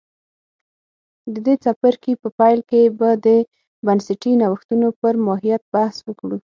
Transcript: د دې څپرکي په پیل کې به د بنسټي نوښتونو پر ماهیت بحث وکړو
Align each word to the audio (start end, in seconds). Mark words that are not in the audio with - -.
د 1.33 1.35
دې 1.45 1.55
څپرکي 1.63 2.13
په 2.21 2.27
پیل 2.39 2.59
کې 2.69 2.81
به 2.99 3.09
د 3.25 3.27
بنسټي 3.85 4.33
نوښتونو 4.41 4.87
پر 4.99 5.13
ماهیت 5.25 5.61
بحث 5.73 5.97
وکړو 6.07 6.37